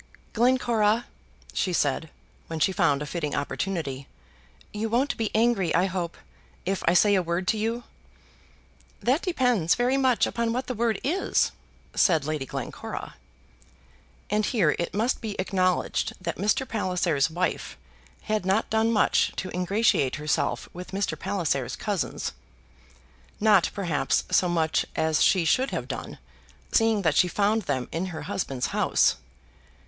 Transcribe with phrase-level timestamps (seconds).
[0.33, 1.05] "Glencora,"
[1.53, 2.09] she said,
[2.47, 4.07] when she found a fitting opportunity,
[4.73, 6.17] "you won't be angry, I hope,
[6.65, 7.83] if I say a word to you?"
[8.99, 11.51] "That depends very much upon what the word is,"
[11.95, 13.13] said Lady Glencora.
[14.27, 16.67] And here it must be acknowledged that Mr.
[16.67, 17.77] Palliser's wife
[18.23, 21.15] had not done much to ingratiate herself with Mr.
[21.15, 22.31] Palliser's cousins;
[23.39, 26.17] not perhaps so much as she should have done,
[26.71, 29.17] seeing that she found them in her husband's house.